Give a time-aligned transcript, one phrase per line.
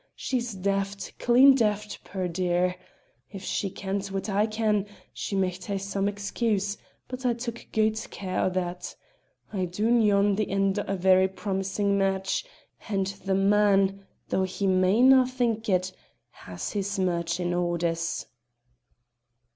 [0.15, 2.75] She's daft; clean daft, puir dear!
[3.31, 6.75] If she kent whit I ken, she micht hae some excuse,
[7.07, 8.95] but I took guid care o' that.
[9.53, 12.43] I doot yon's the end o' a very promisin' match,
[12.89, 15.91] and the man, though he mayna' think it,
[16.31, 18.25] has his merchin' orders."